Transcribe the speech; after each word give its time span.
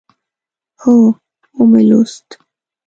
هو، 0.81 0.95
ومی 1.59 1.83
لوست 1.89 2.27